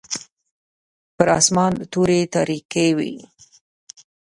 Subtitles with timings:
[1.15, 3.13] پر اسمان توري تاریکې وې.